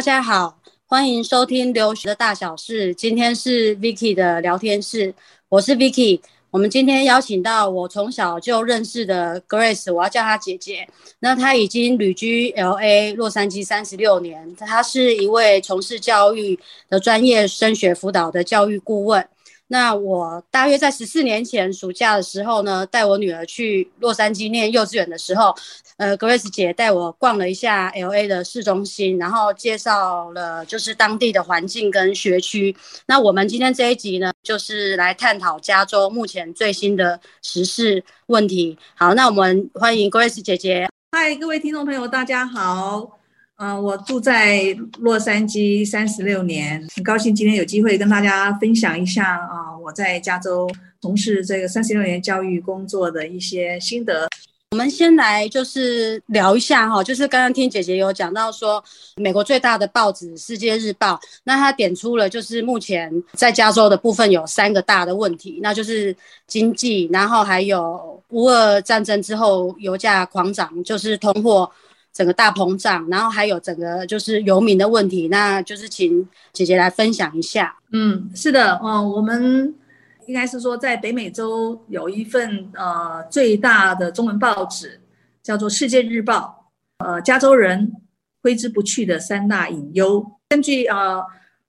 [0.00, 2.94] 大家好，欢迎收听留学的大小事。
[2.94, 5.14] 今天是 Vicky 的聊天室，
[5.50, 6.18] 我是 Vicky。
[6.50, 10.88] 我们今天邀请到我从小就认识的 Grace，我要叫她姐姐。
[11.18, 19.28] 那她已经旅居 LA 洛杉矶三十六年，她是一位从事教育的专业升学辅导的教育顾问。
[19.72, 25.54] 那我大约在十四年前暑假的时候呢，带我女儿去洛杉矶念幼稚园的时候，
[25.96, 32.74] 呃，Grace 姐带我逛了一下 LA 的市中心，然后介绍了就是当地的环境跟学区。
[33.06, 38.76] 那我们今天这一集呢，就是来探讨加州目前最新的时事问题。
[38.96, 40.88] 好，那我们欢迎 Grace 姐姐。
[41.12, 43.19] 嗨，各位听众朋友，大家好。
[43.62, 50.66] 嗯、我住在洛杉矶三十六年，很高兴今天有机会跟大家分享一下啊、我在加州
[51.02, 54.26] 从事这个三十六年教育工作的一些心得。
[54.70, 58.82] 我们先来就是聊一下哈，就是刚刚听姐姐有讲到说，
[59.16, 66.16] 美国最大的报纸《世界日报》，那它点出了就是目前在加州的部分有三个大的问题，那就是
[66.46, 71.70] 经济，然后还有乌俄战争之后油价狂涨，就是通货。
[72.12, 77.76] 整个大膨胀，然后还有整个就是游民的问题，那就是请姐姐来分享一下。
[77.92, 79.74] 嗯，是的，嗯，我们
[80.26, 85.00] 应该是说在北美洲有一份呃最大的中文报纸，
[85.42, 86.56] 叫做《世界日报》。
[87.04, 87.92] 呃，加州人
[88.42, 90.24] 挥之不去的三大隐忧。
[90.48, 91.22] 根据呃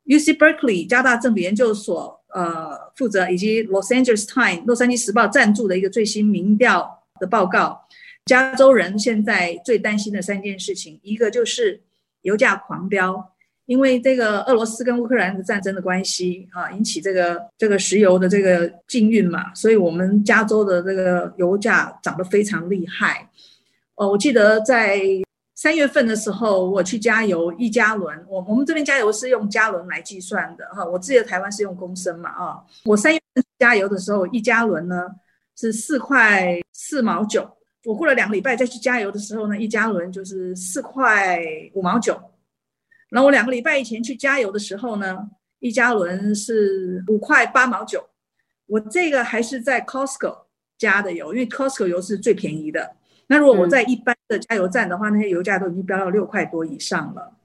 [0.05, 7.81] UC Berkeley 加大政府研究所呃负责以及 Los Angeles Times 洛杉矶时报赞助的一个最新民调的报告。
[8.25, 11.81] 加州人现在最担心的三件事情，一个就是
[12.21, 13.33] 油价狂飙，
[13.65, 23.27] 因为这个俄罗斯跟乌克兰的战争的关系啊，引起这个这个石油的这个禁运嘛，所以我们加州的这个油价涨得非常厉害。
[23.95, 25.01] 哦，我记得在
[25.55, 35.07] 三月份的时候，我去加油一加仑，我我们这边加油是用加仑来计算的哈，我记得台湾是用公升嘛啊，我三月份加油的时候，一加仑呢
[35.57, 37.49] 是四块四毛九。
[37.83, 41.39] 我过了两个礼拜再去加油的时候呢，一加仑就是四块
[41.73, 42.19] 五毛九。
[43.09, 45.17] 然后我两个礼拜以前去加油的时候呢，
[45.59, 48.07] 一加仑是五块八毛九。
[48.67, 50.43] 我这个还是在 Costco
[50.77, 52.95] 加的油，因为 Costco 油是最便宜的。
[53.27, 57.35] 那如果我在一般的加油站的话，那些油价都已经飙到六块多以上了。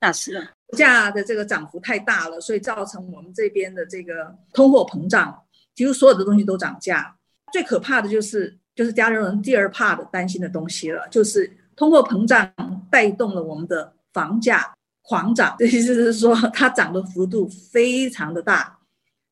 [0.00, 5.42] 那是了，油价的这个涨幅太大了，所以造成我们这边的这个通货膨胀，
[5.74, 7.16] 几乎所有的东西都涨价。
[7.50, 8.58] 最可怕的就是。
[8.78, 12.48] 就是加州人第二怕的担心的东西了，就是通货膨胀
[12.88, 14.72] 带动了我们的房价
[15.02, 18.78] 狂涨，这 意思是说它涨的幅度非常的大，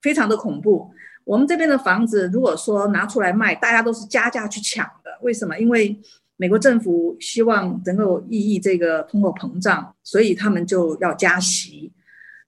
[0.03, 0.91] 非常的恐怖。
[1.23, 5.17] 我们这边的房子如果说拿出来卖，大家都是加价去抢的。
[5.23, 5.57] 为什么？
[5.61, 5.97] 因为
[6.37, 11.93] 美国政府希望能够抑抑这个通货膨胀，所以他们就要加息。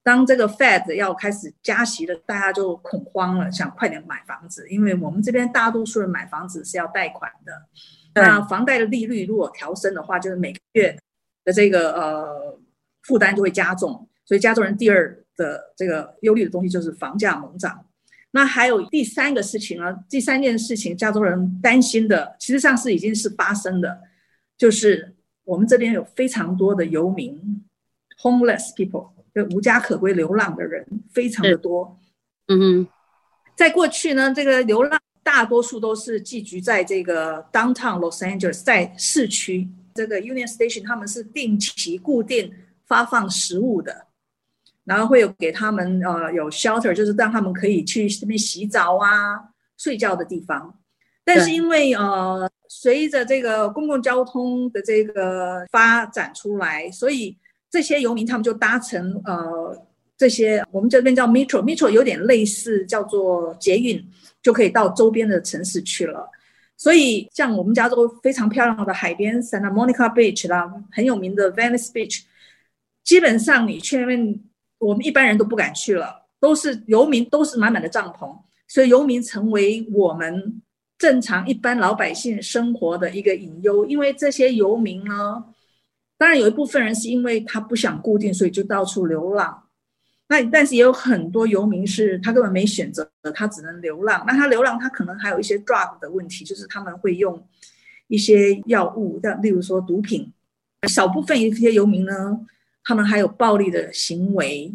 [0.03, 7.53] 当这个 Fed 要开始加息了，大家就恐慌了，想快点买房子，因为我们这边大多数人买房子是要贷款的。
[8.15, 10.97] 那房贷的利率如果调升的话，就是每个月
[11.45, 12.59] 的这个呃
[13.03, 14.09] 负担就会加重。
[14.25, 17.85] 所以加州人第二的这个忧虑的东西就是房价猛涨。
[18.31, 24.03] 那还有第三个事情呢，第三件事情加州人担心的，其实上是已经是发生的，
[24.57, 27.65] 就是我们这边有非常多的游民
[28.23, 29.11] （homeless people）。
[29.44, 31.99] 无家可归、流浪的人非常的多。
[32.49, 32.87] 嗯嗯，
[33.56, 42.53] 在过去呢，这个流浪大多数都是寄居在这个 Downtown Los Angeles，在市区这个 Union Station，他们是定期固定
[42.87, 44.06] 发放食物的，
[44.84, 50.78] 然后会有给他们呃有 shelter，就是让他们可以去这边洗澡啊、睡觉的地方。
[51.25, 57.37] 但是因为呃随着这个公共交通的这个发展出来，所以
[57.71, 59.87] 这些游民他们就搭乘呃
[60.17, 64.05] 这些我们这边叫 metro，metro 有点类似叫做捷运，
[64.43, 66.29] 就可以到周边的城市去了。
[66.76, 72.23] 所以像我们加州非常漂亮的海边，Santa Monica Beach 啦，很有名的 Venice Beach，
[73.05, 74.41] 基本上你去那边，
[74.79, 78.35] 我们一般人都不敢去了，都是游民，都是满满的帐篷，
[78.67, 80.61] 所以游民成为我们
[80.97, 85.44] 正常一般老百姓生活的一个隐忧，因为这些游民呢。
[86.19, 89.65] 当然有一部分人是因为他不想固定，所以就到处流浪。
[90.29, 94.23] 那但是也有很多游民是他根本没选择，他只能流浪。
[94.26, 97.43] 那他流浪，他可能还有一些 drug 的问题，就是他们会用
[98.09, 100.31] 一些药物，像例如说毒品。
[100.88, 102.38] 少部分一些游民呢，
[102.85, 104.73] 他们还有暴力的行为。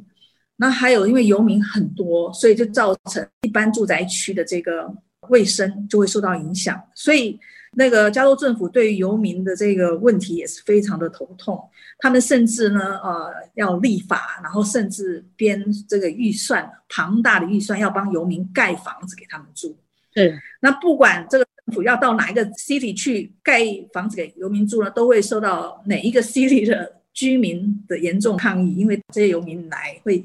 [0.56, 4.94] 那还有因为游民很多，所以就造成一般住宅区的这个
[5.30, 6.82] 卫生就会受到影响。
[6.96, 7.40] 所以
[7.76, 11.62] 那个加州政府对于游民的这个问题也是非常的头痛，
[11.98, 19.76] 他们甚至呢，呃，要立法，然后甚至编这个预算，庞大的预算要帮游民盖房子给他们住。
[20.14, 30.24] 对，那不管这个政府要到哪一个 city 去盖房子给游民住呢，都会受到哪一个 city 的居民的严重抗议，因为这些游民来会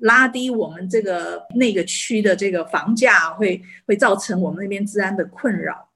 [0.00, 5.89] 拉低我们这个那个区的这个房价，会会造成我们那边治安的困扰。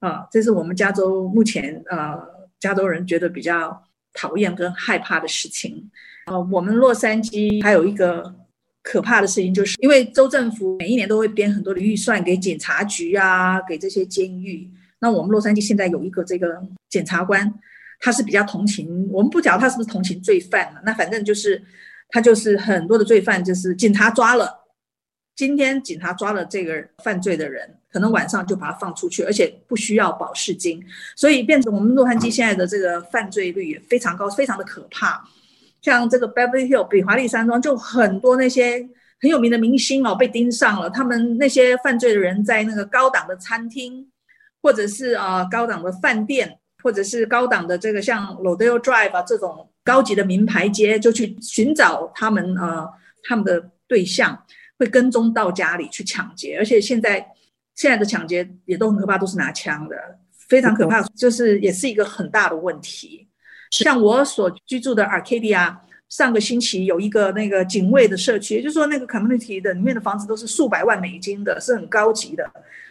[0.00, 2.18] 啊，这是我们加州目前呃，
[2.58, 3.82] 加州人觉得比较
[4.12, 5.90] 讨厌跟害怕的事情。
[6.26, 8.34] 呃，我们洛杉矶还有一个
[8.82, 14.70] 可怕的事情，就是因为州政府每一年都会编很多的预算给警察局啊，给这些监狱。
[15.00, 17.52] 那我们洛杉矶现在有一个这个检察官，
[18.00, 21.62] 他是比较同情，我们不讲他是不是同情罪犯，那反正就是
[22.08, 24.64] 他就是很多的罪犯，就是警察抓了，
[25.36, 27.76] 今天警察抓了这个犯罪的人。
[27.92, 30.80] 可能晚上就把它放出去，而且不需要保释金，
[31.16, 35.24] 所以变成我们洛杉矶现在的这个犯罪率也非常高，非常的可怕。
[35.82, 38.88] 像这个 Beverly Hill 比华利山庄，就很多那些
[39.20, 44.06] 很有名的明星哦被盯上了，他们那些犯罪的人在那个高档的餐厅，
[44.62, 52.86] 或者是啊高档的饭店，或者是高档的这个像 Lodeo Drive 啊这种高级的名牌街，就去寻找他们呃
[53.24, 54.44] 他们的对象，
[54.78, 57.26] 会跟踪到家里去抢劫，而且现在。
[57.80, 59.96] 现在的抢劫也都很可怕，都是拿枪的，
[60.48, 63.26] 非常可怕，就是也是一个很大的问题。
[63.70, 65.74] 像我所居住的 Arcadia，
[66.10, 72.44] 上个星期有一个那个警卫的社区，也就是说那个 community 的里面的房子都是数百万美金的，是很高级的，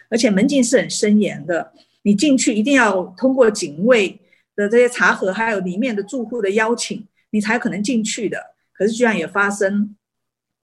[0.08, 1.72] 而且门禁是很森严的，
[2.02, 4.20] 你进去一定要通过警卫
[4.56, 8.36] 的这些查核，还有里面的住户的邀请，你才可能进去的。
[8.72, 9.94] 可是居然也发生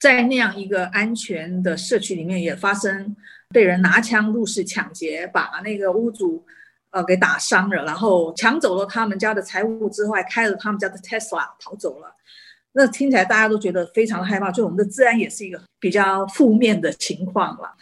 [0.01, 3.15] 在那样一个安全的社区里面也发生。
[3.49, 6.45] 被人拿枪入室抢劫，把那个屋主
[6.91, 12.13] 呃给打伤了，然后抢走了他们家的财物之后，还开了他们家的 Tesla 逃走了。
[12.73, 17.73] 那听起来大家都觉得非常害怕，就我们的治安也是一个比较负面的情况了。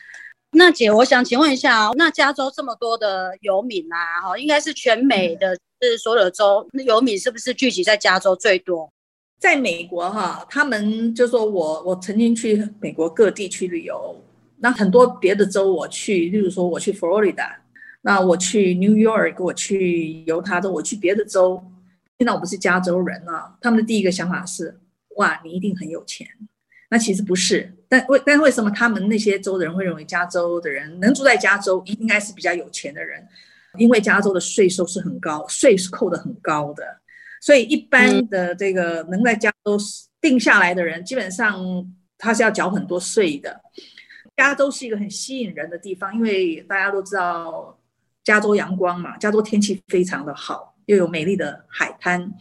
[0.51, 8.89] 那姐，我想请问一下，那加州这么多的游民啊，哈，应该是全美的，是所有的州，那游民是不是聚集在加州最多？
[9.37, 14.15] 在美国哈，他们就说我我曾经去美国各地去旅游。
[14.59, 17.61] 那很多别的州我去，例如说我去佛罗里达，
[18.01, 21.61] 那我去 New York，我去犹他州，我去别的州，
[22.17, 24.79] 现在我不是加州人啊，他们的第一个想法是，
[25.17, 26.27] 哇，你一定很有钱。
[26.89, 33.27] 那其实不是，但为但为什么他们那些州的人会认为加州的人能住在加州应该是比较有钱的人？
[33.77, 37.01] 因为加州的税收是很高，税是扣的很高的，
[37.41, 39.77] 所以一般的这个能在加州
[40.21, 41.59] 定下来的人，基本上
[42.17, 43.59] 他是要缴很多税的。
[44.35, 47.79] 加州是一个很吸引人的地方，因为大家都知道
[48.23, 52.31] 加州阳光嘛，加州天气非常的好，又有美丽的海滩，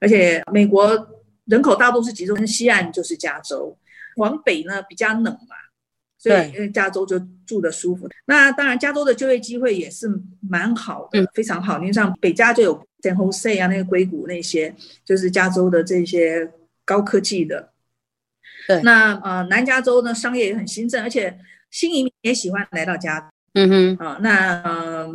[0.00, 1.08] 而且美国
[1.46, 3.76] 人口大多是集中在西岸，就是加州。
[4.16, 5.56] 往北呢比较冷嘛，
[6.18, 8.06] 所以因为加州就住的舒服。
[8.26, 10.06] 那当然，加州的就业机会也是
[10.40, 11.78] 蛮好的，非常好。
[11.78, 16.52] 你像北加就有 San Jose 啊，那个硅谷那些，就是加州的这些
[16.84, 17.71] 高科技的。
[18.68, 21.36] 对，那呃，南加州呢，商业也很兴盛，而且
[21.70, 25.06] 新移民也喜欢来到加，嗯哼，啊、呃，那呃，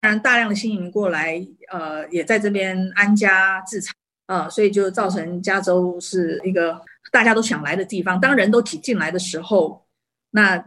[0.00, 1.40] 当然大量的新移民过来，
[1.72, 3.94] 呃，也在这边安家置产，
[4.26, 6.78] 啊、呃，所以就造成加州是一个
[7.10, 8.20] 大家都想来的地方。
[8.20, 9.86] 当人都挤进来的时候，
[10.30, 10.58] 那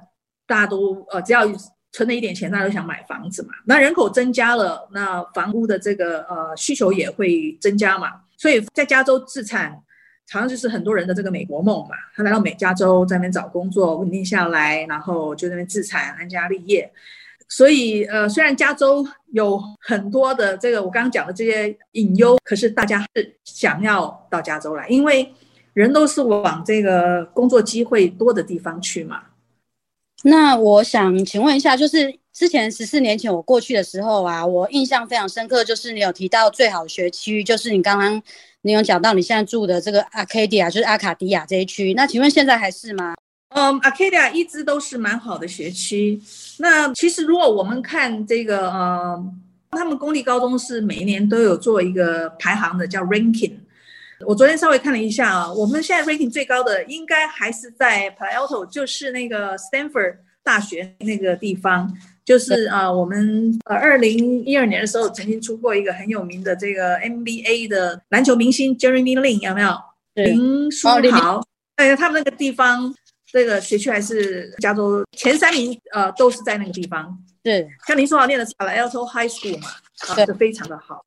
[0.48, 1.46] 大家都呃，只要
[1.92, 3.50] 存了一点钱，大家都想买房子嘛。
[3.66, 8.10] 那人口增加了，那房屋的这个呃需求也会增加嘛。
[8.36, 9.80] 所以在加州自产。
[10.32, 16.92] 好像就是很多人的这个美国梦嘛，他来到美加州，在那边找工作，稳定下来，然后就在那边自产，安家立业。
[17.48, 25.32] 所以，呃，虽然加州有很多的这个我刚刚讲的这些隐忧，可是大家是想要到加州来，因为
[25.74, 29.22] 人都是往这个工作机会多的地方去嘛。
[30.28, 38.22] 那我想请问一下，就是之前十四年前我过去的时候啊，我印象非常深刻，就是你有提到最好的学区，就是你刚刚。
[38.62, 43.14] 你有讲到你现在住的这个 Arcadia，就是阿卡迪亚这一区，那请问现在还是吗？
[43.50, 46.20] 嗯，Arcadia 一直都是蛮好的学区。
[46.58, 49.24] 那其实如果我们看这个，呃，
[49.70, 53.54] 他们公立高中是每一年都有做一个排行的，叫 ranking。
[54.26, 61.92] 我昨天稍微看了一下啊，我们现在 ranking 最高的应该还是在 Palo Alto，就是那个 Stanford 大学那个地方。
[62.24, 69.78] 就是啊、呃，我们呃，二零一二年的时候曾经出过一个很有名的这个 NBA 的篮球明星 Jeremy Lin 有没有？
[70.16, 71.44] 林书豪，
[71.76, 72.92] 哎，他们那个地方
[73.32, 77.16] 这个学区还是加州前三名，呃，都是在那个地方。
[77.44, 79.68] 对，像林书豪念的是 Palo Alto High School 嘛，
[80.08, 81.06] 啊，是非常的好。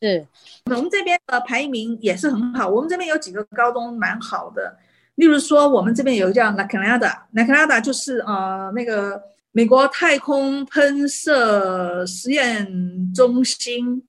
[0.00, 0.26] 是，
[0.64, 2.68] 我们这边的排名也是很好。
[2.68, 4.78] 我们这边有几个高中蛮好的，
[5.16, 14.02] 例如说，我们这边有个叫 La Canada，La Canada 就是呃那个美国太空喷射实验中心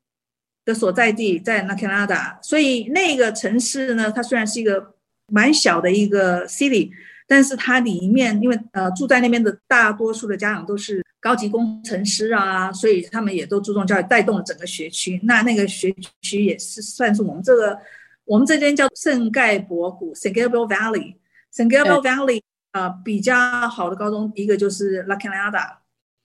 [0.63, 2.41] 的所在地，在 La Canada。
[2.41, 4.93] 所以那个城市呢，它虽然是一个
[5.27, 6.89] 蛮小的一个 city，
[7.31, 11.01] 但是它里面因为呃住在那边的大多数的家长都是。
[11.23, 15.19] 高级工程师啊，所以他们也都注重教育，带动了整个学区。
[15.21, 17.79] 那那个学区也是算是我们这个，
[18.25, 21.17] 我们这边叫圣盖博谷 （San Gabriel Valley）。
[21.53, 23.37] San Gabriel Valley 啊、呃，比较
[23.69, 25.75] 好的高中一个就是 La Canada，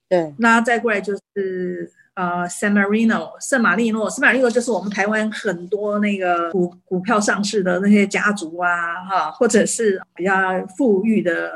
[0.09, 11.52] 对，那再过来就是呃 San Marino 圣马力诺，圣马力诺就是我们台湾很多那个股股票上市的那些家族啊，哈，或者是比较富裕的。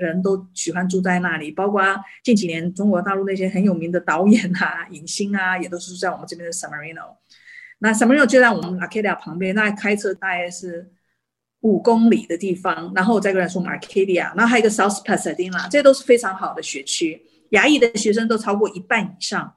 [0.00, 1.80] 人都喜欢住在那里，包括
[2.24, 7.14] 近几年中国大陆那些很有名的导演啊、 影星啊，也都是住在我们这边的 San Marino。
[7.78, 10.90] 那 San Marino 就在我们 Arcadia 旁边，那开车大概是
[11.60, 12.92] 五公里的地方。
[12.96, 17.22] 然后再过来说 Arcadia，然后还有一个 South Pasadena，这些都是非常好的学区。
[17.50, 19.54] 亚裔的学生都超过一半以上。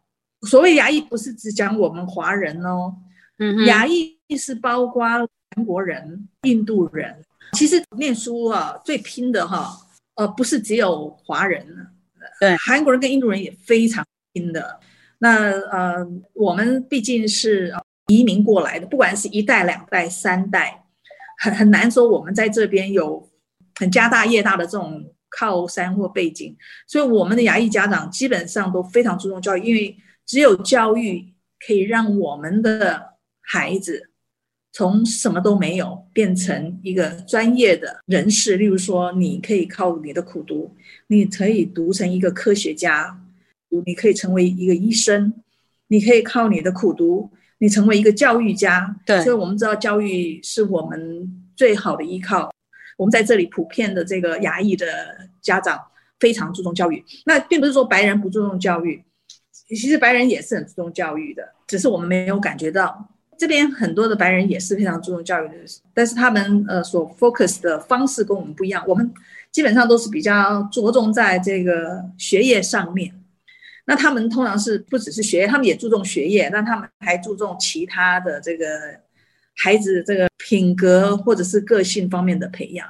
[0.48, 2.96] 所谓牙裔，不是只讲我们华人哦，
[3.40, 7.24] 嗯，亚裔是包括韩国人、印度人。
[7.54, 9.76] 其实念书啊，最拼的哈。
[10.16, 11.66] 呃，不是只有华人，
[12.42, 14.78] 对，韩国人跟印度人也非常拼的。
[15.20, 17.74] 那呃，我们毕竟是
[18.08, 20.84] 移民过来的，不管是一代、两代、三代，
[21.38, 23.30] 很很难说我们在这边有
[23.80, 26.54] 很家大业大的这种靠山或背景。
[26.86, 29.98] 所以，我们的牙裔家长基本上都非常注重教育，因为
[30.30, 31.34] 只有教育
[31.66, 34.06] 可以让我们的孩子。
[34.72, 40.76] 从什么都没有变成一个专业的人士，例如说，你可以靠你的苦读，
[41.08, 43.20] 你可以读成一个科学家，
[43.84, 45.34] 你可以成为一个医生，
[45.88, 48.96] 你可以靠你的苦读，你成为一个教育家。
[49.08, 52.54] 对，所以我们知道教育是我们最好的依靠。
[52.96, 54.86] 我们在这里普遍的这个亚裔的
[55.42, 55.82] 家长
[56.20, 59.04] 非常注重教育，那并不是说白人不注重教育，
[59.70, 63.10] 其实白人也是很注重教育的，只是我们没有感觉到。
[63.38, 65.56] 这边很多的白人也是非常注重教育的，
[65.94, 68.84] 但是他们呃所 focus 的方式跟我们不一样。
[68.86, 69.10] 我们
[69.50, 73.14] 基本上都是比较着重在这个学业上面，
[73.86, 78.66] 那他们通常是不只是学业，他们也注重学业，但他们还注重其他的这个
[79.56, 82.86] 孩子这个品格或者是个性方面的培养。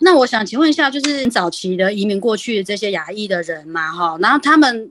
[0.00, 4.90] 那我想请问一下，就是早期的移民过去的这些亚裔的人嘛，哈，然后他们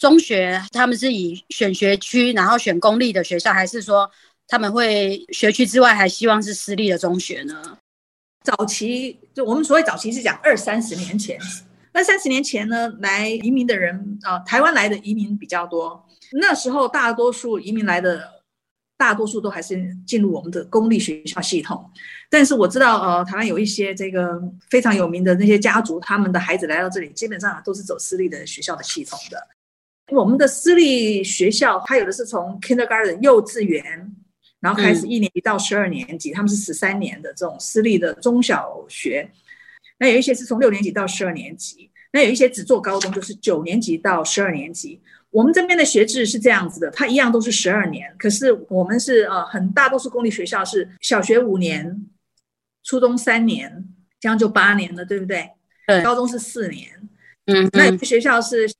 [0.00, 4.10] 中学他们是以选学区，然后选公立的学校，还是说？
[4.52, 7.78] 他们会学区之外还希望是私立的中学呢？
[8.42, 11.38] 早期就我们所谓早期是讲二三十年前，
[11.92, 16.04] 那三十年前呢，来移民的人啊、台湾来的移民比较多。
[16.32, 18.42] 那时候大多数移民来的，
[18.96, 21.88] 大多数都还是进入我们的公立学校系统。
[22.28, 24.36] 但是我知道，呃，台湾有一些这个
[24.68, 29.46] 非常有名的那些家族，他们的孩子来到这里，基本上都是走私立的学校的系统的。
[30.10, 34.14] 我们的私立学校，它有的是从 Kindergarten 幼稚园。
[34.60, 39.26] 然后开始一年级到十二年级，嗯，他们是十三年的这种私立的中小学。
[39.98, 45.00] 那有一些是从六年级到十二年级，那有一些只做高中，就是九年级到十二年级。
[45.30, 52.06] 我们这边的学制是这样子的，它一样都是十二年，可是我们是呃很大多数公立学校是小学五年，
[52.84, 53.88] 初中三年，
[54.20, 55.52] 这样就八年了，对不对？
[55.86, 56.90] 对，高中是四年。
[57.46, 58.70] 嗯，那有些学校是。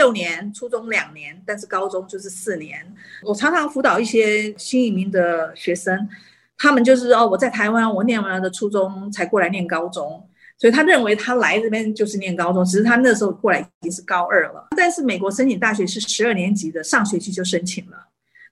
[0.00, 2.80] 六年，初中两年，但是高中就是四年。
[3.22, 6.08] 我常常辅导一些新移民的学生，
[6.56, 10.26] 他们就是哦，我在台湾，我念完了的初中才过来念高中，
[10.56, 14.68] 所以他认为他来这边就是念高中，只是他那时候过来已经是高二了。
[14.74, 17.98] 但是美国申请大学是十二年级的，上学期就申请了，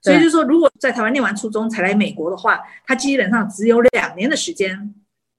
[0.03, 4.93] 所以就是说，如果在台湾念完初中才来美国的话，他基本上只有两年的时间，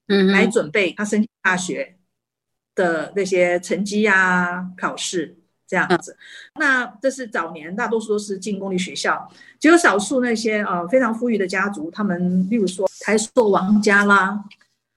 [0.09, 1.95] 嗯，来准备他申请大学
[2.75, 5.37] 的那些成绩呀、考试。
[5.71, 6.17] 这样子，
[6.59, 14.43] 那这是早年大多数都是进公立学校，只有少数那些呃非常富裕的家族，他们例如说台塑王家啦，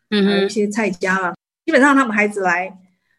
[0.09, 1.31] 嗯，还有一些蔡家啦，
[1.63, 2.75] 基本上他们孩子来，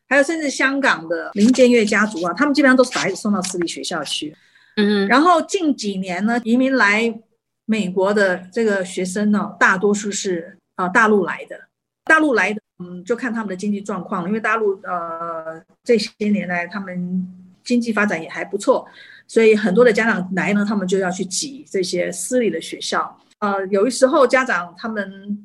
[0.08, 4.36] 还有甚至香港的林建岳家族啊，他们基本上都是把孩子送到私立学校去，
[4.74, 7.20] 嗯，然后近几年呢，移民来
[7.66, 11.56] 美国的这个学生呢，大多数是啊、呃、大陆来的，
[12.02, 17.43] 大陆来的，嗯，就看他们的经济状况了，因为大陆呃这些年来他们。
[17.64, 18.86] 经济发展也还不错，
[19.26, 23.18] 所以很多的家长来呢，他们就要去挤这些私立的学校。
[23.40, 25.38] 呃，有的时候家长他们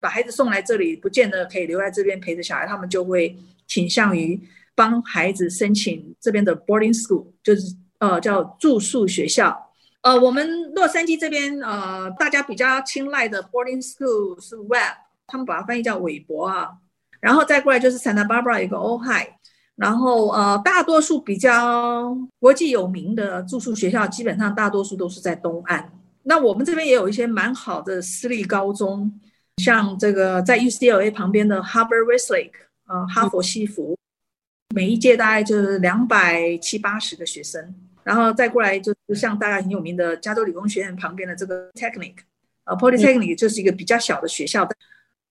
[0.00, 3.36] 把孩子送来这里，不见得可以留在这边陪着小孩，他们就会
[3.66, 4.40] 倾向于
[4.74, 9.70] 帮孩子申请这边的 boarding school，就是呃叫住宿学校。
[10.02, 14.96] 呃，我们洛杉矶这边呃，大家比较青睐的 boarding school 是 Web，
[15.26, 16.70] 他们把它翻译叫韦伯啊。
[17.20, 19.26] 然后再过来就是 Santa Barbara 一个 Ojai，
[19.80, 25.90] 然后呃，大多数比较国际有名的住宿学校，基本上大多数都是在东岸。
[26.24, 29.10] 那我们这边也有一些蛮好的私立高中，
[29.56, 32.52] 像这个在 UCLA 旁边的 Harvard Westlake，
[32.88, 33.96] 呃，哈佛西服，
[34.74, 37.74] 每一届大概就是两百七八十个学生。
[38.04, 42.16] 然后再过来就是像大概很有名的加州理工学院旁边的这个 Technic，
[42.64, 44.68] 呃，Polytechnic 就是一个比较小的学校。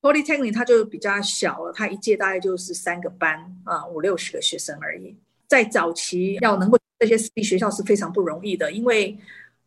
[0.01, 5.15] Polytechnic 它就比较小了，它一届大概就是三个班啊，五六十个学生而已。
[5.47, 9.17] 在早期要能够这些私立学校是非常不容易的，因为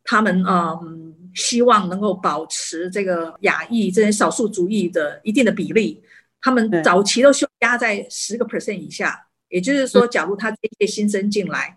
[0.05, 6.03] 他们嗯希望能够保持这个亚裔这些少数族裔的一定的比例，
[6.41, 9.27] 他们早期都希望压在十个 percent 以下。
[9.49, 11.77] 也就是说，假如他这届新生进来，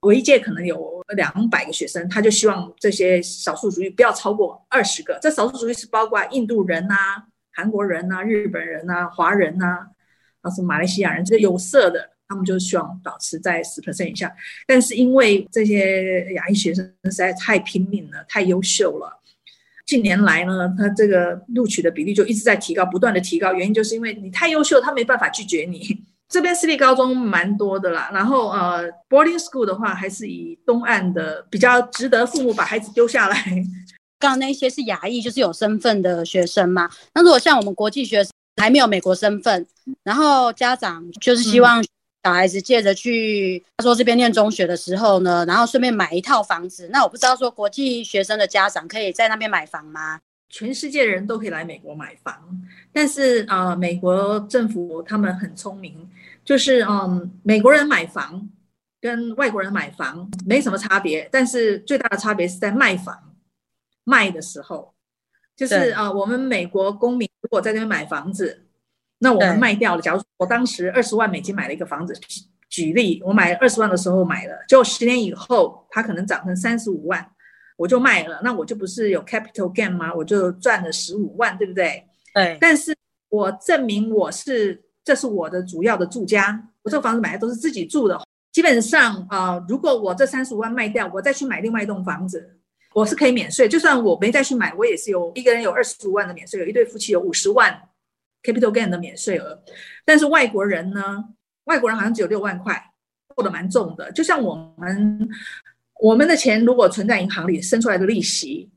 [0.00, 5.18] 我一届可能有两百个学生，他就希望这些少数族裔不要超过二十个。
[5.20, 7.26] 这少数族裔是包括印度人啊。
[7.54, 9.86] 韩国人呐、啊、日本人呐、啊、华人呐、啊，
[10.42, 14.34] 啊是马来西亚人，这些有色的，他们就希望保持在十 percent 以下。
[14.66, 19.20] 但是因为这些亚裔学生实在太拼命了，太优秀了，
[19.86, 23.54] 近年来呢，他这个录取的比例就一直在提高，不断的提高。
[23.54, 26.04] 原因就是因为你太优秀，他没办法拒绝你。
[26.26, 33.36] 这边私立高中蛮多的啦，然后呃，boarding school 的话，还是以东岸的比较值得父母把孩子丢下来。
[34.24, 36.88] 刚刚那些是亚裔，就是有身份的学生嘛。
[37.12, 39.66] 那如果像我们国际学生还没有美国身份，
[40.02, 41.84] 然后家长就是希望
[42.24, 46.88] 小孩子借着去他说这边念中学的时候呢，然后顺便买一套房子。
[46.90, 50.18] 那我不知道说国际学生的家长可以在那边买房吗？
[50.48, 52.34] 全世界的人都可以来美国买房，
[52.94, 56.08] 但是啊、呃，美国政府他们很聪明，
[56.44, 58.48] 就是嗯，美国人买房
[59.02, 63.14] 跟外国人买房没什么差别，但是最大的差别是在卖房。
[64.04, 64.94] 卖的时候，
[65.56, 68.66] 就是啊、呃，我们美国公民如果在这边买房子，
[69.18, 70.02] 那我们卖掉了。
[70.02, 72.14] 假如我当时二十万美金买了一个房子，
[72.68, 77.24] 举例，我买二十万的时候买了，就十年以后它可能涨成三十五万，
[77.76, 80.12] 我就卖了，那我就不是有 capital gain 吗？
[80.12, 82.04] 我就赚了十五万，对不对？
[82.34, 82.58] 对。
[82.60, 82.94] 但是
[83.28, 88.20] 我证明我是，这是我的主要的住家，我这个房子买的都是自己住的。
[88.52, 92.58] 基本上啊、呃，如果我这三十五万卖掉，我再去买另外一栋房子。
[92.94, 97.76] 我是可以免税，就算我没再去买，我也是有一个人有二十五万的免税，有一对夫妻有五十万
[98.40, 99.60] capital gain 的免税额。
[100.04, 101.24] 但是外国人呢？
[101.64, 102.80] 外国人好像只有六万块，
[103.34, 104.12] 扣的蛮重的。
[104.12, 105.28] 就像我们
[106.00, 108.70] 我们的钱如果存在银行里，生出来的利息，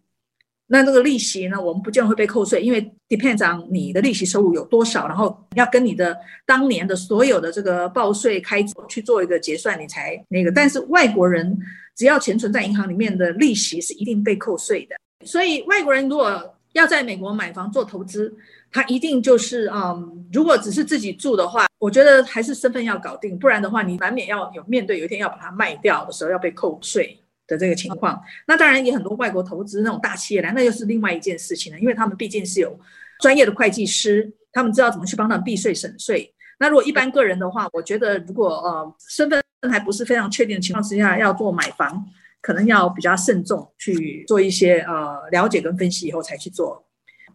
[0.65, 10.51] 那这个利息呢，我们不见得会被扣税，因为 depends on 你的利息收入有多少，然后要跟你的当年的所有的这个报税开去做一个结算，你才那个。
[10.51, 11.55] 但是外国人。
[11.97, 18.31] 只要钱存在银行里面的利息是一定被扣税的，所以外国人如果要在美国买房做投资，
[18.71, 28.21] 他一定就是嗯，如果只是自己住的话，我觉得还是身份要搞定，不然的话你难免要有面对有一天要把它卖掉的时候要被扣税的这个情况。
[28.45, 32.79] 那当然也很多外国投资那种大企业来，那又是另外一件事情了，因为他们毕竟是有
[33.21, 36.31] 专业的会计师，他们知道怎么去帮他们避税省税。
[36.59, 39.39] 那如果一般个人的话，我觉得如果呃身份
[39.69, 42.03] 还不是非常确定的情况之下，要做买房，
[42.41, 46.83] 可能要比较慎重去做一些呃了解跟分析以后才去做。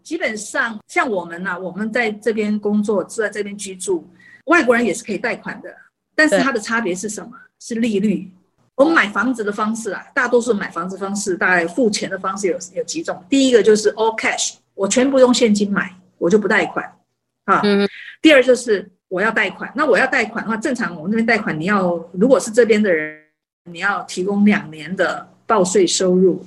[0.02, 4.10] 基本上像我们呢、啊，我们在这边工作，住在这边居住，
[4.46, 5.72] 外国人也是可以贷款的，
[6.16, 7.30] 但是它的差别是什么？
[7.60, 8.28] 是利率。
[8.74, 13.24] 我们买房子的方式啊，大多数买房子方式大概付钱的方式有有几种。
[13.28, 16.84] 第一个就是 all cash，我全部用现金买，我就不贷款
[17.44, 17.60] 啊。
[17.62, 17.88] 嗯。
[18.20, 18.90] 第二就是。
[19.12, 23.20] 我要贷款，那我要贷款的话，正常我们这边贷款，你要如果是这边的人，
[23.70, 26.42] 你要提供两年的报税收入，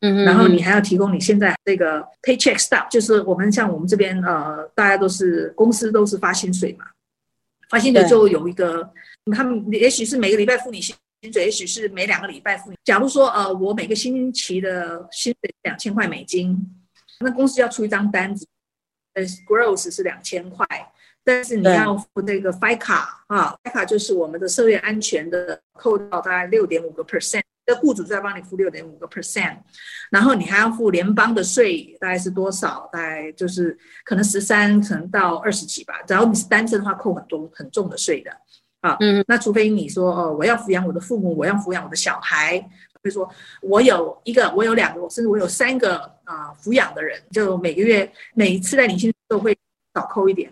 [0.00, 6.84] 嗯，然后你还要提供你现在这个 paycheck stub，就是我们像我们这边呃，大家都是公司都是发薪水嘛，
[7.68, 8.90] 发薪水就有一个，
[9.32, 10.96] 他们也许是每个礼拜付你薪
[11.32, 12.76] 水，也许是每两个礼拜付你。
[12.82, 16.58] 假如说呃，我每个星期的薪水两千块美金，
[17.20, 18.44] 那公司要出一张单子，
[19.14, 20.66] 呃，gross 是两千块。
[21.22, 29.58] 但是你要付那个 FICA 啊，FICA 就是我们的社会安全的扣到大概六点五个 percent，那雇主再帮你付六点五个 percent，
[30.10, 32.88] 然后你还要付联邦的税，大概是多少？
[32.92, 36.00] 大概就是可能十三，可能到二十几吧。
[36.06, 38.30] 只要你是单身的话，扣很多很重的税的
[38.80, 38.96] 啊。
[39.00, 42.58] 嗯，那除非你说哦，我要抚养我的父母，我要抚养我的小孩，
[43.02, 43.28] 比如说
[43.60, 49.56] 我有一个，我有两个，甚至我有三个啊抚养的人，就每个月每一次在领薪都会
[49.94, 50.50] 少扣一点。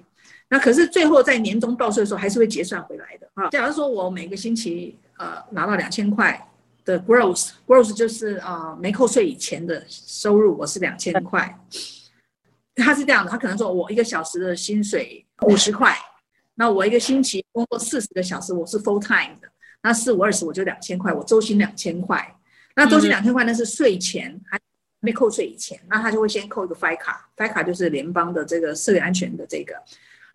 [0.50, 3.48] 那可是最后在年终报税的时候还是会结算回来的啊。
[3.50, 6.48] 假如说我每个星期呃拿到两千块
[6.84, 11.58] 的 gross，gross 就是啊、呃、没扣税以前的收入，我是两千块。
[12.76, 15.94] 他是这样的，他可能说我一个小时的薪水五十块，
[16.54, 19.48] 那我一个星期工作四十个小时，我是 full time 的，
[19.82, 22.37] 那四五二十我就两千块，我周薪两千块。
[22.76, 24.58] 那周薪两千块那是税前还
[25.00, 29.74] 没扣税以前，那他就会先扣一个 fica，fica 就是联邦的这个社会安全的这个。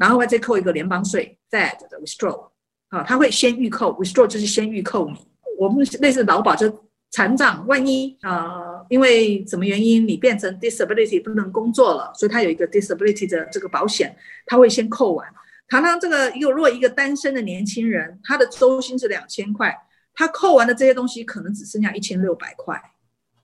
[0.04, 1.58] 然后再扣一个联邦税的
[2.02, 2.50] withdraw，
[2.90, 5.16] 啊，他会先预扣，withdraw 就是先预扣你。
[5.58, 6.68] 我们类似劳保就
[7.12, 14.14] 残障，万一呃因为什么原因你变成 disability 不能工作了，所以他有一个 disability 的这个保险，
[14.46, 15.26] 他会先扣完。
[15.70, 19.74] 常常这个又如果一个单身的年轻人，他的周薪是两千块，
[20.14, 22.78] 他扣完的这些东西可能只剩下一千六百块。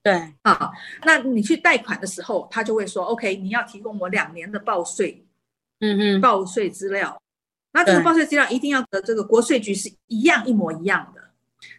[0.04, 0.72] 对啊，
[1.06, 5.26] 那你去贷款的时候，他就会说，OK，你要提供我两年的报税。
[5.82, 7.22] 嗯嗯，报税资料，
[7.72, 11.22] 那这个报税资料一定要和这个国税局是一样一模一样的。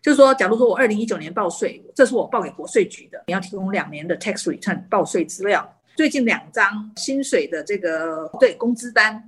[0.02, 9.22] 就是说，假如说我二零一九年报税，这是我报给国税局的，你要提供两年的 tax return 报税资料，最近两张薪水的这个对工资单，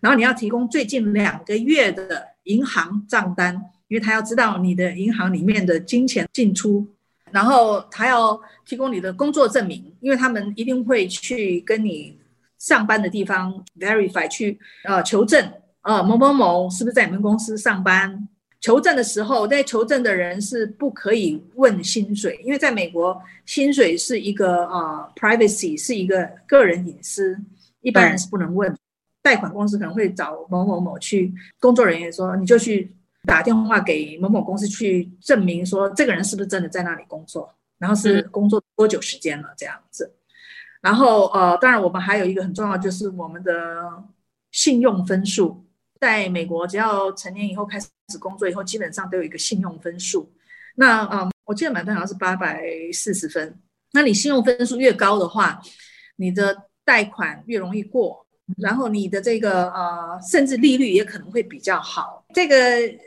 [0.00, 3.54] 然后你要提供最近两个月的银行账单，
[3.88, 6.86] 因为他要知道你的银行里面的金钱进出，
[7.30, 12.18] 然后他要提供你的工作证明，因为他们一定会去跟你。
[12.58, 18.28] 上班的地方 verify 去呃求证，呃某某某是不是在你们公司上班？
[18.60, 27.38] 求证的时候，在求证的人是不可以问薪水，因为在美国薪水是一个呃 privacy 是一个个人隐私，
[27.82, 28.74] 一般人是不能问。
[29.22, 32.90] 贷款公司可能会找某某某去工作人员说，你就去
[33.26, 40.10] 打电话给某某公司去证明说这个人是不是真的在那里工作，然后是工作多久时间了这样子。
[40.84, 44.04] 然后，呃，当然，我们还有一个很重要，就是我们的
[44.52, 45.64] 信用分数。
[45.98, 47.88] 在美国，只要成年以后开始
[48.20, 50.30] 工作以后，基本上都有一个信用分数。
[50.76, 53.58] 那，嗯，我记得满分好像是八百四十分。
[53.92, 55.58] 那你信用分数越高的话，
[56.16, 58.26] 你的贷款越容易过，
[58.58, 62.26] 然后你的这个呃，甚至利率也可能会比较好。
[62.34, 62.56] 这个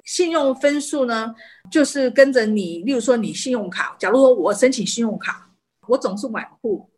[0.03, 1.35] 信用分数呢，
[1.69, 5.51] 就是跟着你，例如说你信用卡，假如说我申请信用卡，
[5.87, 6.89] 我总是晚付。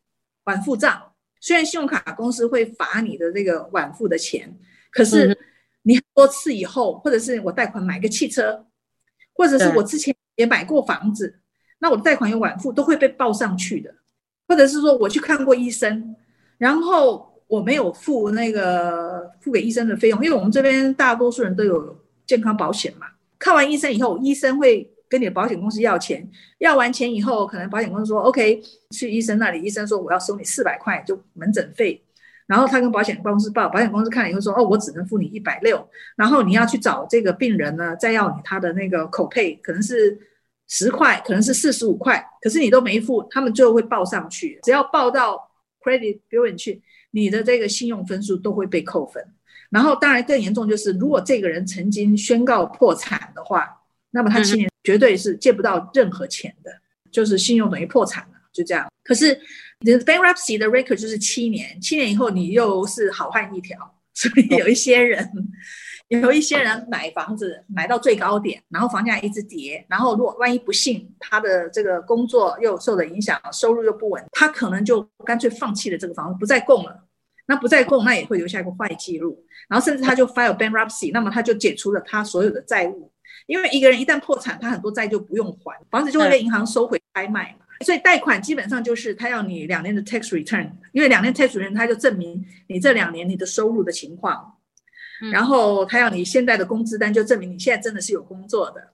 [0.50, 1.00] 晚付账，
[1.40, 4.58] 虽然信用卡公司会罚你的这个晚付的钱，
[4.90, 5.38] 可是
[5.84, 8.66] 你很多次以后，或者是我贷款买个汽车，
[9.34, 11.40] 或者是我之前也买过房子，
[11.78, 13.94] 那我的贷款有晚付都会被报上去的，
[14.48, 16.16] 或者是说我去看过医生，
[16.58, 23.06] 然后我没有付那个付给医生的费用，因为我们这边大多数人都有健康保险嘛，
[23.38, 24.92] 看完医生以后，医生会。
[25.10, 26.26] 跟你的保险公司要钱，
[26.60, 32.00] 要完钱以后，可能保险公司说 OK，去医生那里，医生说我要收你四百块就门诊费，
[32.46, 35.84] 然后他跟保险公司报，保险公司看了以后说哦，我只能付你一百六，
[36.16, 40.16] 然后你要去找这个病人呢，再要你他的那个口配，可能是
[40.68, 45.50] 十块，可能是四十五块，可是你都没付，他们最后会报上去，只要报到
[45.84, 49.26] credit bureau 去，你的这个信用分数都会被扣分，
[49.72, 53.76] 然后当然更严重就是如果这个人曾经宣告破产的话。
[54.12, 56.72] 那么他七年绝对是借不到任何钱的，
[57.12, 58.92] 就是信用等于破产了，就这样。
[59.04, 59.40] 可是
[59.82, 63.78] 你的 bankruptcy 的 record 就是七年，七年以后你又是好汉一条，
[64.14, 65.30] 所以有一些人，
[66.10, 77.06] 有一些人买房子买到最高点，然后房价一直跌，然后如果万一不幸他的这个工作又受了影响，收入又不稳，他可能就干脆放弃了这个房子，不再供了。
[77.48, 83.12] 那不再供，那也会留下一个坏记录，然后甚至他就 file bankruptcy，那么他就解除了他所有的债务。
[83.50, 87.66] 因为一个人一旦破产，他很多债就不用还，房子就会被银行收回拍卖嘛。
[87.84, 94.54] 所以贷款基本上就是他要你两年的 tax return，因为两年 tax return 他就证明你这两年你的收入的情况，
[95.32, 98.94] 然后他要你现在的工资单就证明你现在真的是有工作的，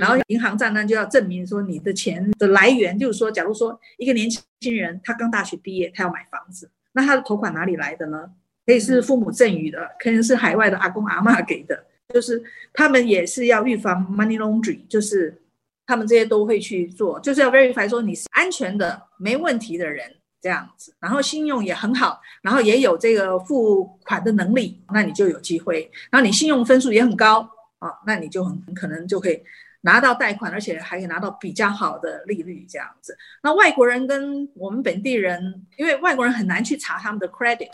[0.00, 8.28] 然后银行账单就要证明说你的钱的来源，就是说，假如说一个年轻人他刚大学毕业，他要买房子，那他的头款哪里来的呢？
[8.66, 11.84] 可以是父母赠予的，可能是海外的阿公阿妈给的。
[12.12, 15.40] 就是他们也是要预防 money laundry，就是
[15.86, 25.90] 他们这些都会去做，就是要 verify 说你是安全的、没问题的人这样子，然后信用也很好，然后也有这个付款的能力，那你就有机会。
[26.10, 29.42] 然后你信用分数也很高啊，那你就很可能就可以
[29.80, 33.16] 拿到贷款，而且还可以拿到比较好的利率这样子。
[33.42, 37.70] 那外国人跟我们本地人，因为外国人很难去查他们的 credit。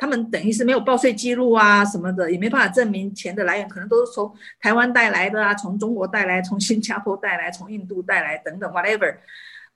[0.00, 9.14] 他们等于是没有报税记录啊，什么的也没办法证明钱的来源，可能都是从台湾带来的啊，从中国带来，从新加坡带来，从印度带来等等，whatever，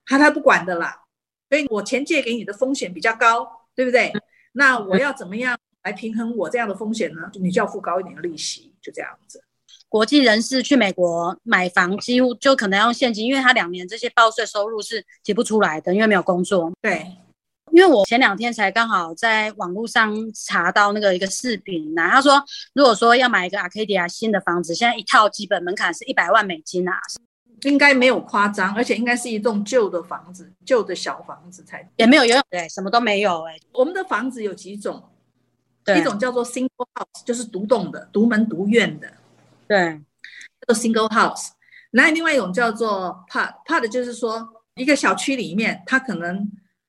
[0.07, 1.03] 他他不管的啦。
[1.51, 4.11] 所以我钱借给你的风险比较高，对不对？
[4.53, 9.45] 那我要怎么样来平衡我这样的风险呢，你就要付高一点的利息，就这样子。
[9.91, 16.73] 国际人士去美国买房，几乎就可能要用现金，因为他两年这些报税收入是提不出来的，因为没有工作。
[16.81, 17.07] 对，
[17.75, 22.41] 因为我前两天才刚好在网络上查到那个一个视频啊，他说
[22.73, 26.93] 如果说要买一个 Arcadia 新的房子，现在一套基本门槛是一百万美金啊，
[27.63, 33.61] 应该没有夸张，而且应该是一栋旧的房子，旧的小房子才也没有游泳，对，什么都没有哎、欸。
[33.73, 35.03] 我们的房子有几种，
[35.99, 39.13] 一种叫做 single house，就是独栋的，独门独院的。
[39.67, 40.01] 对，
[40.65, 41.49] 叫做 single house，
[41.91, 46.49] 那另外一种叫做 part，part 就是说一个小区里面，它可能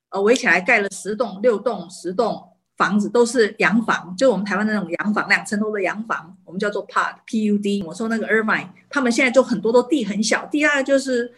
[0.09, 2.41] 呃围起来盖了十栋、六栋、十栋
[2.77, 7.83] 房子，都是洋房，就我们台湾那种洋房，两层楼的洋房，我们叫做 pod，P-U-D。
[7.83, 11.33] 我说那个 Irvine，他们现在就很多都地很小，地大概就是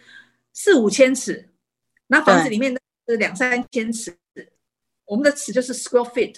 [0.54, 1.50] 四五千尺，
[2.08, 2.76] 那房子里面
[3.08, 4.18] 是两三千尺，
[5.06, 6.36] 我们的尺就是 square feet，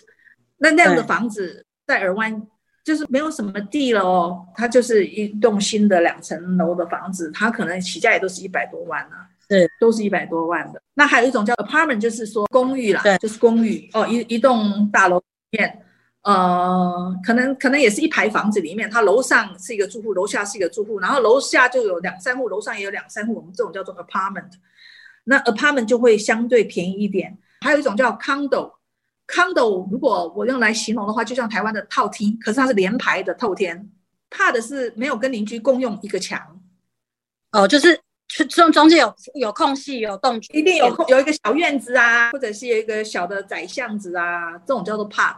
[0.57, 2.47] 那那样的房子在尔湾。
[2.81, 10.81] 就是没有什么地了哦，它就是一栋新的两层楼的房子，它可能起价也都是一百多万呢、啊，对，都是一百多万的。
[10.93, 15.81] 那还有一种叫 apartment，就是说公寓啦，对，就是公寓哦，一一栋大楼里面，
[16.21, 24.51] 呃，可能可能也是一排房子里面，它楼上是一个住户，楼下是一个住户，然后楼下就有两三户，楼上也有两三户，我们这种叫做 apartment。
[25.23, 27.37] 那 apartment 就会相对便宜一点。
[27.61, 28.71] 还有一种叫 condo。
[29.27, 33.89] Condo 如果我用来形容的话，就像台湾的套厅，可是它是连排的透天。
[34.31, 36.39] 怕的是没有跟邻居共用一个墙，
[37.51, 37.99] 哦，就是
[38.47, 45.35] 中中间有有空隙，有洞，一定有空有一个小院子啊，或者是有一个小的窄巷子啊，这种叫做 pub。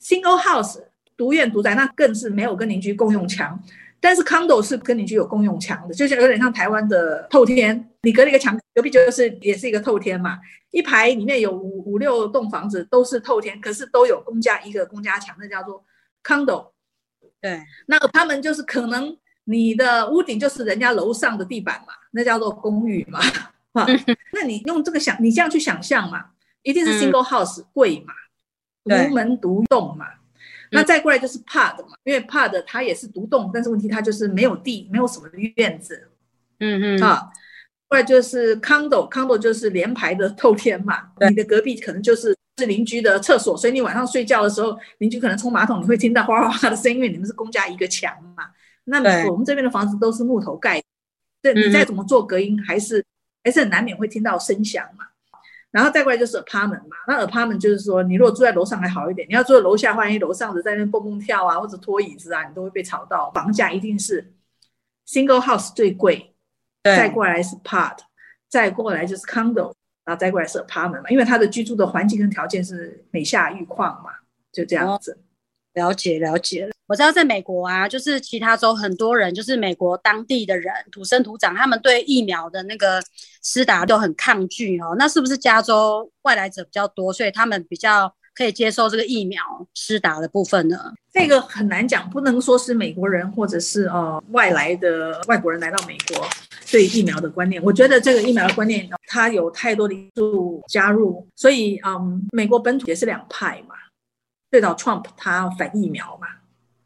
[0.00, 0.80] Single house
[1.16, 3.60] 独院独宅，那更是没有跟邻居共用墙。
[4.00, 10.38] 但是 Condo 是跟邻居有共用墙的，就像有点像台湾的透天，你隔了一个墙，隔壁就是也是一个透天嘛。
[10.70, 15.84] 一排里面有五五六栋房子都是透天，可是都有公家一个公家墙，那叫做
[16.22, 16.68] Condo。
[17.40, 23.20] 对，那他们就是可能你的屋顶就是人家楼上的地板嘛，那叫做公寓嘛。
[23.72, 23.86] 啊，
[24.32, 26.26] 那你用这个想，你这样去想象嘛，
[26.62, 28.14] 一定是 Single House 贵嘛，
[28.84, 30.06] 独门独栋嘛。
[30.70, 36.10] 那再过来就是 pod 嘛，因为 pod 它也是独栋，但是问题它就是没有地，没有什么院子。
[36.60, 37.30] 嗯嗯，啊，
[37.86, 48.44] 过来就是 condo，condo 就是连排的透天嘛，你的隔壁可能就是是邻居的厕所，所以你晚上睡觉的时候，邻居可能冲马桶，你会听到哗哗哗的声音，因为你们是公家一个墙嘛。
[48.84, 48.98] 那
[49.30, 50.82] 我们这边的房子都是木头盖，
[51.42, 53.04] 对，你再怎么做隔音，还是
[53.44, 55.04] 还是很难免会听到声响嘛。
[55.70, 63.30] 然后再过来就是 apartment 嘛，那 apartment 就是说，你如果住在楼上还好一点，你要住在楼下，万一楼上的在那蹦蹦跳啊，或者拖椅子啊，你都会被吵到。
[63.32, 64.32] 房价一定是
[65.06, 66.34] single house 最贵，
[66.82, 67.98] 再过来是 part，
[68.48, 69.74] 再过来就是 condo，
[70.04, 74.10] 然后再过来是 apartment 嘛，因为它的居住的环境跟条件是每下愈况嘛，
[74.50, 75.18] 就这样子。
[75.74, 82.98] 了解了解了，我知道在美国啊，就是其他州很多人，就是美国当地的人土生土长，他们对疫苗的那个
[83.42, 84.96] 施打都很抗拒哦。
[84.98, 89.42] 那是不是加州外来者比较多，所以他们比较可以接受这个疫苗
[89.74, 90.92] 施打的部分呢？
[91.12, 96.26] 这个很难讲，不能说是美国人或者是呃外来的外国人来到美国
[96.70, 97.62] 对疫苗的观念。
[97.62, 103.74] 我觉得这个疫苗的观念，它有太多的因素加入，所以嗯，美国本土也是两派嘛。
[104.50, 106.28] 最早 Trump 他反疫苗嘛，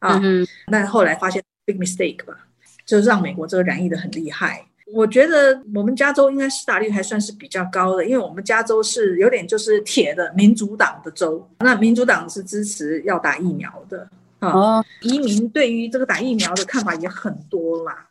[0.03, 0.21] 啊，
[0.67, 2.37] 那、嗯、后来发现 big mistake 吧，
[2.85, 4.65] 就让美国这个染疫的很厉害。
[4.93, 14.07] 我觉得我们加州应该施打率还算是比较高的，因为我们加州是有点就是铁的民主党的州，那民主党是支持要打疫苗的
[14.39, 14.49] 啊。
[14.49, 18.09] 哦，移民对于这个打疫苗的看法也很多啦。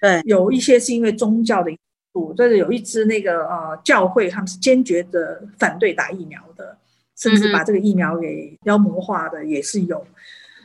[0.00, 1.78] 对，有一些是因为宗教的因
[2.14, 6.78] 素，就是有一支那个呃教会，他们是坚决的反对打疫苗的。
[7.18, 10.06] 甚至把这个疫苗给妖魔化的也是有，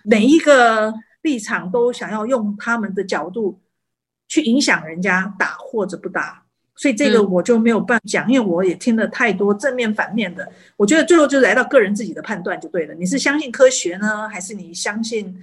[0.03, 3.61] 每一个立场都想要用他们的角度
[4.27, 6.43] 去影响人家打或者不打，
[6.75, 12.93] 所以这个我就没有办法讲，因为我也听了太多正面反面的，我觉得最后就来到个人自己的判断就对了。
[12.95, 15.37] 你是相信科学呢，还是你相信？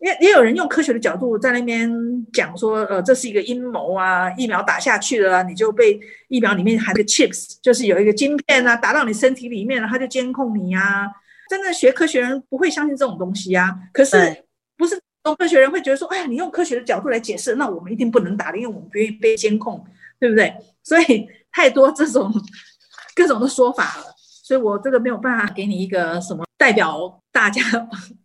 [0.00, 1.90] 也也有人用科学的角度在那边
[2.32, 11.10] 讲说，呃，这是一个阴谋啊，疫苗打下去了，你就被疫苗里面含个 chips，就是有一个晶片啊，打到你身体里面了，它就监控你呀。
[11.48, 13.74] 真的学科学人不会相信这种东西呀。
[13.92, 14.44] 可是
[14.76, 19.84] 不是说科学人会觉得说，哎呀，你用科学的角度来解释，那我们一定不能打，因为我们不愿意被监控，
[20.18, 20.54] 对不对？
[20.82, 22.32] 所以太多这种
[23.14, 27.62] 各种的说法了，所以我这个没有办法给你一个什么代表大家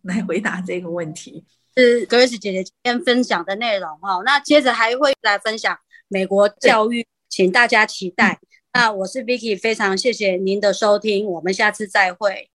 [0.02, 1.44] 来回答这个问题。
[1.76, 5.78] 是 Grace 姐姐今天分享的内容哦，那接着还会来分享
[6.08, 8.38] 美国教育，请大家期待。
[8.72, 12.50] 那我是 Vicky，非常谢谢您的收听，我们下次再会。